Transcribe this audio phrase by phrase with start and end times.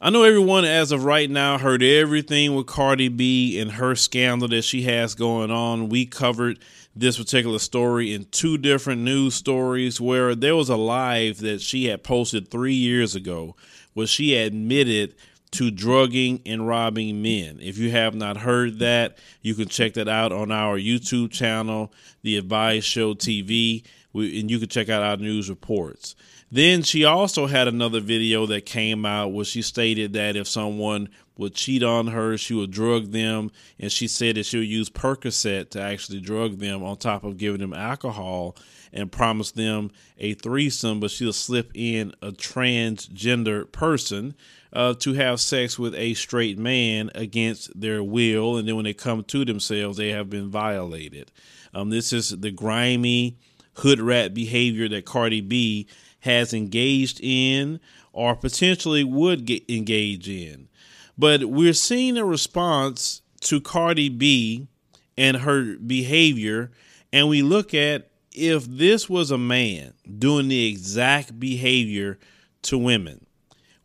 [0.00, 4.48] I know everyone as of right now heard everything with Cardi B and her scandal
[4.48, 5.88] that she has going on.
[5.88, 6.58] We covered
[6.96, 11.86] this particular story in two different news stories where there was a live that she
[11.86, 13.54] had posted three years ago
[13.94, 15.14] where she admitted
[15.54, 17.58] to drugging and robbing men.
[17.60, 21.92] If you have not heard that, you can check that out on our YouTube channel,
[22.22, 26.16] The Advice Show TV, and you can check out our news reports.
[26.50, 31.08] Then she also had another video that came out where she stated that if someone
[31.36, 34.90] would cheat on her, she would drug them, and she said that she would use
[34.90, 38.56] Percocet to actually drug them on top of giving them alcohol
[38.92, 44.34] and promise them a threesome, but she'll slip in a transgender person
[44.74, 48.94] uh, to have sex with a straight man against their will, and then when they
[48.94, 51.30] come to themselves, they have been violated.
[51.72, 53.38] Um, this is the grimy
[53.78, 55.88] hood rat behavior that Cardi B
[56.20, 57.80] has engaged in
[58.12, 60.68] or potentially would get engage in.
[61.16, 64.68] But we're seeing a response to Cardi B
[65.16, 66.72] and her behavior,
[67.12, 72.18] and we look at if this was a man doing the exact behavior
[72.62, 73.26] to women.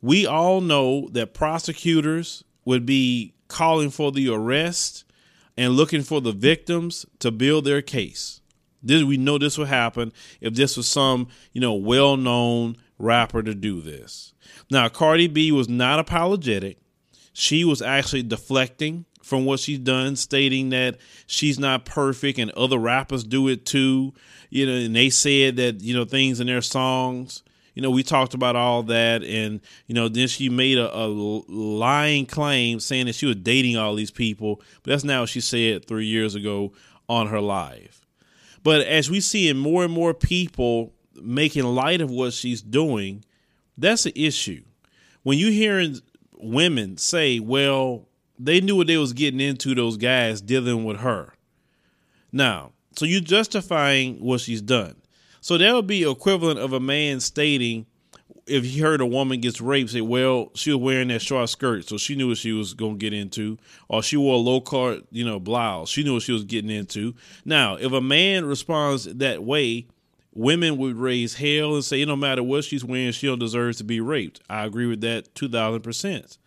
[0.01, 5.03] We all know that prosecutors would be calling for the arrest
[5.57, 8.41] and looking for the victims to build their case.
[8.81, 13.53] This, we know this would happen if this was some, you know, well-known rapper to
[13.53, 14.33] do this.
[14.71, 16.77] Now, Cardi B was not apologetic.
[17.33, 22.77] She was actually deflecting from what she's done, stating that she's not perfect and other
[22.77, 24.13] rappers do it too.
[24.49, 27.43] You know, and they said that, you know, things in their songs.
[27.73, 31.07] You know, we talked about all that, and you know, then she made a, a
[31.07, 34.61] lying claim saying that she was dating all these people.
[34.83, 36.73] But that's not what she said three years ago
[37.07, 38.01] on her live.
[38.63, 43.23] But as we see in more and more people making light of what she's doing,
[43.77, 44.63] that's an issue.
[45.23, 45.99] When you hearing
[46.33, 51.33] women say, "Well, they knew what they was getting into," those guys dealing with her.
[52.31, 54.95] Now, so you're justifying what she's done.
[55.41, 57.85] So that would be equivalent of a man stating,
[58.45, 61.87] if he heard a woman gets raped, say, well, she was wearing that short skirt,
[61.87, 63.57] so she knew what she was going to get into,
[63.87, 66.71] or she wore a low cut, you know, blouse, she knew what she was getting
[66.71, 67.13] into.
[67.45, 69.87] Now, if a man responds that way,
[70.33, 73.83] women would raise hell and say, no matter what she's wearing, she don't deserve to
[73.83, 74.41] be raped.
[74.49, 76.37] I agree with that two thousand percent.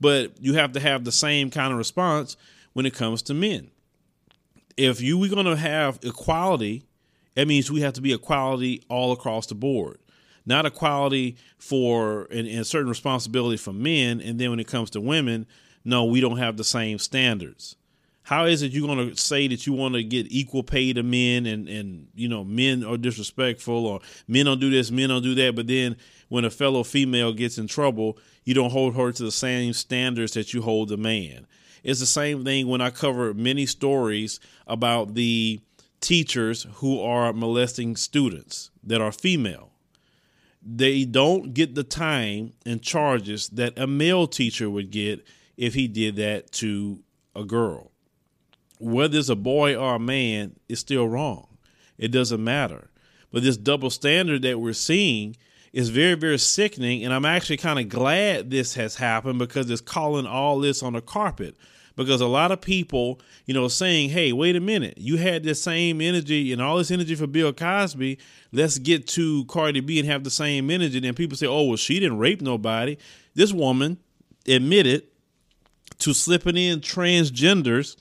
[0.00, 2.36] But you have to have the same kind of response
[2.72, 3.70] when it comes to men.
[4.76, 6.84] If you we're going to have equality,
[7.34, 9.98] that means we have to be equality all across the board
[10.44, 15.00] not equality for and, and certain responsibility for men, and then when it comes to
[15.00, 15.46] women,
[15.84, 17.76] no, we don't have the same standards.
[18.24, 21.02] How is it you're going to say that you want to get equal pay to
[21.02, 25.24] men and, and, you know, men are disrespectful or men don't do this, men don't
[25.24, 25.56] do that.
[25.56, 25.96] But then
[26.28, 30.32] when a fellow female gets in trouble, you don't hold her to the same standards
[30.34, 31.48] that you hold a man.
[31.82, 34.38] It's the same thing when I cover many stories
[34.68, 35.60] about the
[36.02, 39.72] teachers who are molesting students that are female
[40.64, 45.24] they don't get the time and charges that a male teacher would get
[45.56, 47.00] if he did that to
[47.34, 47.90] a girl.
[48.78, 51.58] Whether it's a boy or a man, it's still wrong.
[51.98, 52.90] It doesn't matter.
[53.32, 55.36] But this double standard that we're seeing
[55.72, 57.04] is very, very sickening.
[57.04, 60.92] And I'm actually kind of glad this has happened because it's calling all this on
[60.92, 61.56] the carpet
[61.96, 65.54] because a lot of people, you know, saying, "Hey, wait a minute, you had the
[65.54, 68.18] same energy and all this energy for Bill Cosby.
[68.52, 71.76] Let's get to Cardi B and have the same energy." And people say, "Oh, well,
[71.76, 72.96] she didn't rape nobody."
[73.34, 73.98] This woman
[74.46, 75.04] admitted
[75.98, 77.96] to slipping in transgenders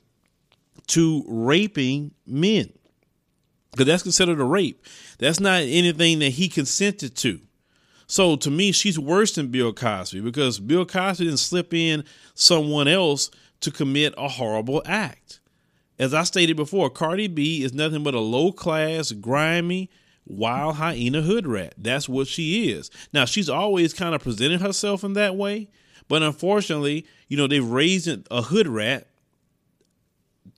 [0.88, 2.72] to raping men
[3.72, 4.86] because that's considered a rape.
[5.20, 7.40] That's not anything that he consented to.
[8.08, 12.04] So to me, she's worse than Bill Cosby because Bill Cosby didn't slip in
[12.34, 15.40] someone else to commit a horrible act.
[15.98, 19.90] As I stated before, Cardi B is nothing but a low class, grimy,
[20.26, 21.76] wild hyena hood rat.
[21.78, 22.90] That's what she is.
[23.14, 25.70] Now, she's always kind of presented herself in that way,
[26.08, 29.08] but unfortunately, you know, they've raised a hood rat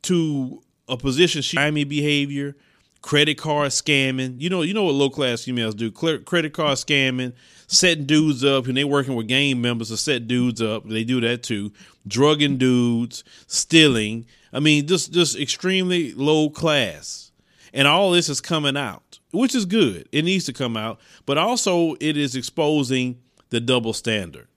[0.04, 2.56] to a position she grimy behavior,
[3.04, 4.42] credit card scamming.
[4.42, 7.34] You know, you know what low class females do: credit card scamming,
[7.68, 10.90] setting dudes up, and they working with gang members to set dudes up.
[10.90, 11.72] They do that too.
[12.08, 14.26] Drugging dudes, stealing.
[14.52, 17.32] I mean, just just extremely low class,
[17.72, 20.10] and all this is coming out, which is good.
[20.12, 23.20] It needs to come out, but also it is exposing
[23.50, 24.48] the double standard.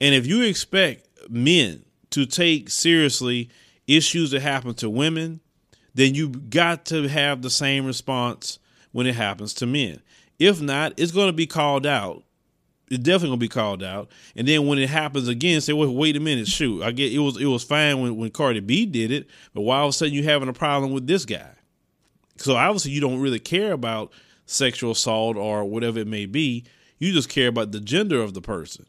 [0.00, 3.50] And if you expect men to take seriously
[3.86, 5.40] issues that happen to women,
[5.94, 8.58] then you got to have the same response
[8.92, 10.00] when it happens to men.
[10.38, 12.24] If not, it's going to be called out
[12.90, 14.10] it's definitely gonna be called out.
[14.34, 17.20] And then when it happens again, say, well, wait a minute, shoot, I get it
[17.20, 19.92] was it was fine when, when Cardi B did it, but why all of a
[19.92, 21.52] sudden you having a problem with this guy?
[22.36, 24.12] So obviously you don't really care about
[24.46, 26.64] sexual assault or whatever it may be.
[26.98, 28.86] You just care about the gender of the person.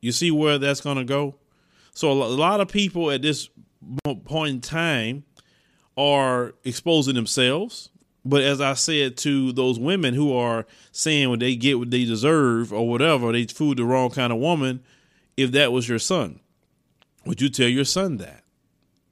[0.00, 1.34] You see where that's gonna go?
[1.92, 3.48] So a lot of people at this
[4.24, 5.24] point in time
[6.00, 7.90] are exposing themselves
[8.24, 12.04] but as I said to those women who are saying when they get what they
[12.04, 14.82] deserve or whatever, they food the wrong kind of woman,
[15.36, 16.40] if that was your son,
[17.24, 18.44] would you tell your son that?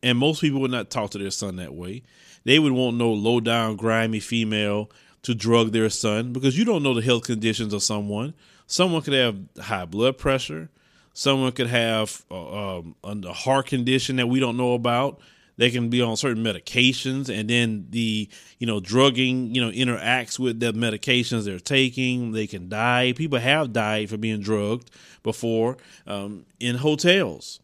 [0.03, 2.03] And most people would not talk to their son that way.
[2.45, 4.91] They would want no low down, grimy female
[5.23, 8.35] to drug their son because you don't know the health conditions of someone.
[8.67, 10.69] Someone could have high blood pressure.
[11.15, 15.19] Someone could have uh, um, a heart condition that we don't know about
[15.59, 18.29] they can be on certain medications and then the
[18.59, 23.39] you know drugging you know interacts with the medications they're taking they can die people
[23.39, 24.91] have died for being drugged
[25.23, 25.77] before
[26.07, 27.61] um, in hotels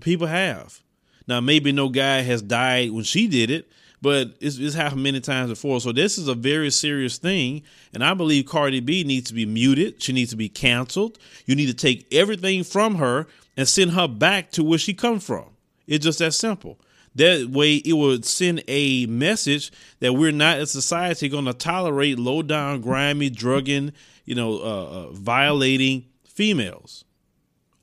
[0.00, 0.80] people have
[1.26, 3.68] now maybe no guy has died when she did it
[4.04, 5.80] but it's, it's happened many times before.
[5.80, 7.62] So this is a very serious thing,
[7.94, 10.02] and I believe Cardi B needs to be muted.
[10.02, 11.18] She needs to be canceled.
[11.46, 13.26] You need to take everything from her
[13.56, 15.46] and send her back to where she come from.
[15.86, 16.78] It's just that simple.
[17.16, 19.70] That way, it would send a message
[20.00, 23.92] that we're not a society going to tolerate low down, grimy, drugging,
[24.24, 27.04] you know, uh, uh, violating females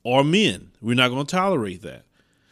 [0.02, 0.72] or men.
[0.80, 2.04] We're not going to tolerate that.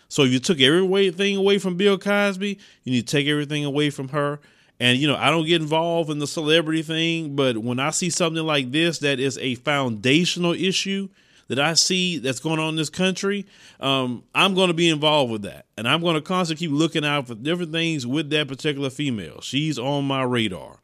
[0.08, 3.90] So if you took everything away from Bill Cosby, you need to take everything away
[3.90, 4.40] from her.
[4.80, 8.10] And you know, I don't get involved in the celebrity thing, but when I see
[8.10, 11.08] something like this that is a foundational issue
[11.50, 13.44] that I see that's going on in this country,
[13.80, 15.66] um, I'm going to be involved with that.
[15.76, 19.40] And I'm going to constantly keep looking out for different things with that particular female.
[19.40, 20.78] She's on my radar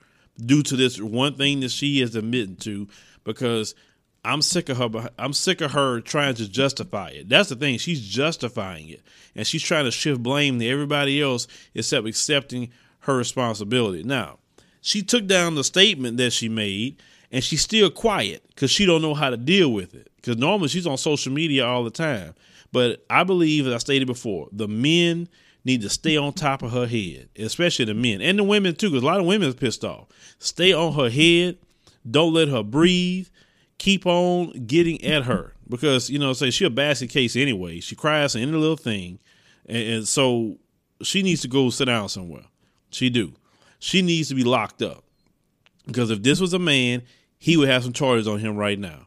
[0.45, 2.89] due to this one thing that she is admitting to
[3.23, 3.77] because
[4.25, 5.11] I'm sick of her.
[5.17, 7.29] I'm sick of her trying to justify it.
[7.29, 7.79] That's the thing.
[7.79, 9.03] She's justifying it,
[9.37, 11.47] and she's trying to shift blame to everybody else
[11.77, 14.03] except accepting her responsibility.
[14.03, 14.39] Now,
[14.81, 19.03] she took down the statement that she made, and she's still quiet because she don't
[19.03, 22.35] know how to deal with it because normally she's on social media all the time.
[22.73, 25.29] But I believe, as I stated before, the men
[25.65, 28.91] need to stay on top of her head, especially the men and the women too,
[28.91, 30.09] because a lot of women are pissed off.
[30.41, 31.59] Stay on her head.
[32.09, 33.29] Don't let her breathe.
[33.79, 37.79] Keep on getting at her because you know, say she a basket case anyway.
[37.79, 39.21] She cries any little thing,
[39.67, 40.57] and, and so
[41.03, 42.47] she needs to go sit down somewhere.
[42.91, 43.35] She do.
[43.79, 45.05] She needs to be locked up
[45.87, 47.03] because if this was a man,
[47.39, 49.06] he would have some charges on him right now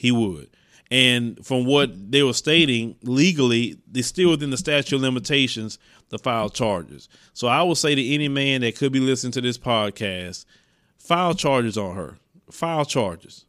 [0.00, 0.48] he would.
[0.90, 6.16] And from what they were stating, legally, they're still within the statute of limitations to
[6.16, 7.10] file charges.
[7.34, 10.46] So I would say to any man that could be listening to this podcast,
[10.96, 12.16] file charges on her.
[12.50, 13.44] File charges.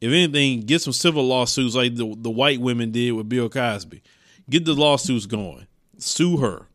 [0.00, 4.00] If anything, get some civil lawsuits like the, the white women did with Bill Cosby.
[4.48, 5.66] Get the lawsuits going.
[5.98, 6.68] Sue her.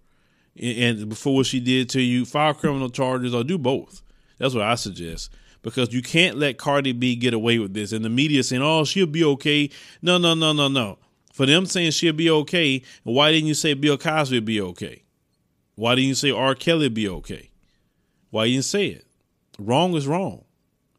[0.59, 4.01] And, and before what she did to you, file criminal charges or do both.
[4.39, 5.31] That's what I suggest
[5.65, 7.91] because you can't let Cardi B get away with this.
[7.91, 10.99] And the media saying, "Oh, she'll be okay." No, no, no, no, no.
[11.33, 15.01] For them saying she'll be okay, why didn't you say Bill Cosby be okay?
[15.73, 16.53] Why didn't you say R.
[16.53, 17.49] Kelly be okay?
[18.29, 19.07] Why you didn't say it?
[19.57, 20.43] Wrong is wrong.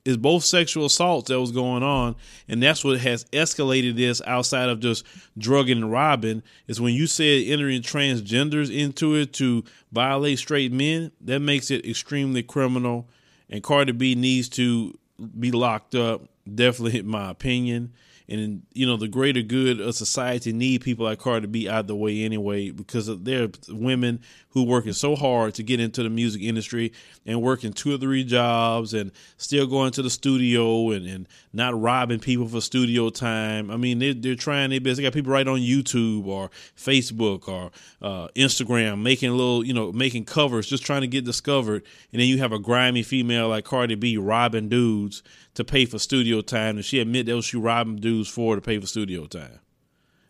[0.05, 2.17] It's both sexual assaults that was going on,
[2.49, 5.07] and that's what has escalated this outside of just
[5.39, 6.43] drugging and robbing.
[6.67, 9.63] Is when you said entering transgenders into it to
[9.93, 13.09] violate straight men, that makes it extremely criminal
[13.49, 14.99] and Cardi B needs to
[15.39, 16.23] be locked up.
[16.53, 17.93] Definitely, in my opinion.
[18.29, 21.87] And you know, the greater good of society need people like Cardi B out of
[21.87, 26.41] the way anyway, because they're women who working so hard to get into the music
[26.41, 26.91] industry
[27.27, 31.79] and working two or three jobs and still going to the studio and, and not
[31.79, 33.71] robbing people for studio time.
[33.71, 34.97] I mean, they're, they're trying their best.
[34.97, 39.93] They got people right on YouTube or Facebook or uh, Instagram making little, you know,
[39.93, 41.85] making covers, just trying to get discovered.
[42.13, 45.99] And then you have a grimy female like Cardi B robbing dudes to pay for
[45.99, 46.77] studio time.
[46.77, 49.61] And she admit that she robbing dudes for to pay for studio time.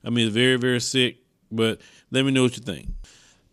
[0.05, 1.19] I mean, it's very, very sick,
[1.51, 2.89] but let me know what you think.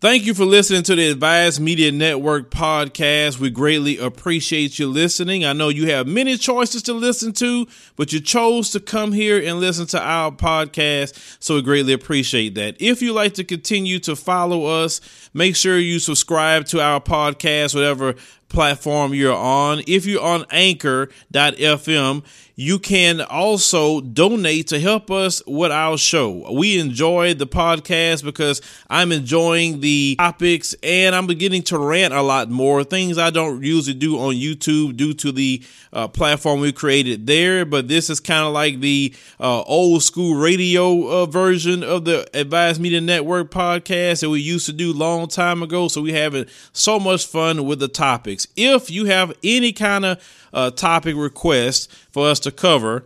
[0.04, 3.40] Thank you for listening to the Advised Media Network podcast.
[3.40, 5.46] We greatly appreciate you listening.
[5.46, 9.42] I know you have many choices to listen to, but you chose to come here
[9.42, 11.38] and listen to our podcast.
[11.42, 12.76] So we greatly appreciate that.
[12.82, 15.00] If you like to continue to follow us,
[15.34, 18.16] make sure you subscribe to our podcast, whatever
[18.54, 19.82] platform you're on.
[19.88, 22.24] If you're on anchor.fm,
[22.56, 26.52] you can also donate to help us with our show.
[26.54, 32.22] We enjoy the podcast because I'm enjoying the topics and I'm beginning to rant a
[32.22, 32.84] lot more.
[32.84, 37.66] Things I don't usually do on YouTube due to the uh, platform we created there.
[37.66, 42.30] But this is kind of like the uh, old school radio uh, version of the
[42.38, 45.88] Advised Media Network podcast that we used to do long time ago.
[45.88, 48.43] So we having so much fun with the topics.
[48.56, 53.06] If you have any kind of uh, topic request for us to cover,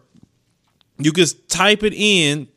[0.97, 2.47] you can type it in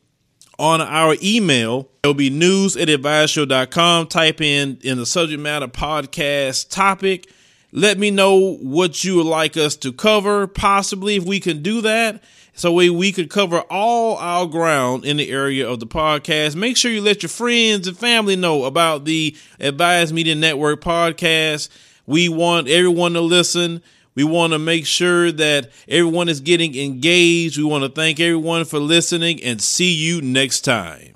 [0.58, 1.88] on our email.
[2.02, 4.06] It'll be news at adviseshow.com.
[4.08, 7.30] Type in in the subject matter podcast topic.
[7.72, 11.80] Let me know what you would like us to cover, possibly if we can do
[11.82, 12.22] that.
[12.52, 16.56] So we, we could cover all our ground in the area of the podcast.
[16.56, 21.68] Make sure you let your friends and family know about the Advised Media Network podcast.
[22.11, 23.83] We want everyone to listen.
[24.17, 27.57] We want to make sure that everyone is getting engaged.
[27.57, 31.14] We want to thank everyone for listening and see you next time.